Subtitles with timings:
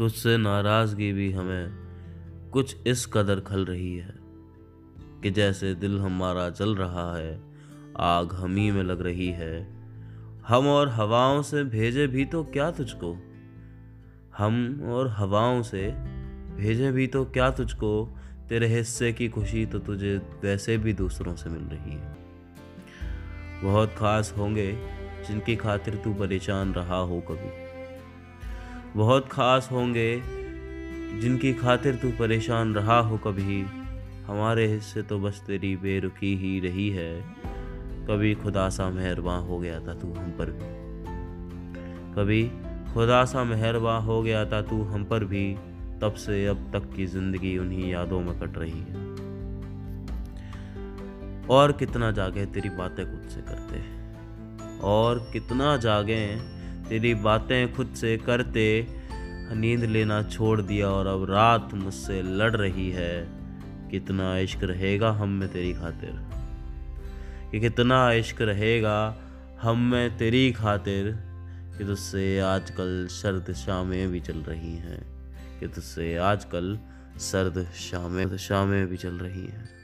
[0.00, 1.68] تجھ سے ناراضگی بھی ہمیں
[2.50, 4.10] کچھ اس قدر کھل رہی ہے
[5.20, 7.38] کہ جیسے دل ہمارا جل رہا ہے،
[7.94, 9.68] آگ ہمی میں لگ رہی ہے۔
[10.50, 13.14] ہم اور ہواؤں سے بھیجے بھی تو کیا تجھ کو؟
[14.40, 15.90] ہم اور ہواؤں سے
[16.56, 18.14] بھیجے بھی تو کیا تجھ کو؟
[18.48, 22.12] تیرے حصے کی خوشی تو تجھے ویسے بھی دوسروں سے مل رہی ہے۔
[23.62, 24.72] بہت خاص ہوں گے
[25.28, 27.69] جن کی خاطر تو پریشان رہا ہو کبھی۔
[28.96, 30.20] بہت خاص ہوں گے،
[31.20, 33.64] جن کی خاطر تو پریشان رہا ہو کبھی۔
[34.28, 37.20] ہمارے حصے تو بس تیری بے رکی ہی رہی ہے۔
[38.06, 40.94] کبھی خدا سا مہرباں ہو گیا تھا تو ہم پر بھی۔
[42.14, 42.48] کبھی
[42.94, 45.54] خدا سا مہرباں ہو گیا تھا تو ہم پر بھی۔
[46.00, 49.14] تب سے اب تک کی زندگی انہی یادوں میں کٹ رہی ہے۔
[51.46, 53.80] اور کتنا جاگے تیری باتیں خود سے کرتے۔
[54.80, 56.36] اور کتنا جاگیں
[56.90, 58.82] تیری باتیں خود سے کرتے،
[59.54, 63.24] نیند لینا چھوڑ دیا اور اب رات مجھ سے لڑ رہی ہے۔
[63.90, 66.10] کتنا عشق رہے گا ہم میں تیری خاطر؟
[67.50, 69.14] کہ کتنا عشق رہے گا
[69.64, 71.10] ہم میں تیری خاطر
[71.78, 75.00] کہ تجھ سے آج کل سرد شامیں بھی چل رہی ہیں۔
[75.58, 76.76] کہ تجھ سے آج کل
[77.18, 79.79] سرد شامیں شامیں بھی چل رہی ہیں۔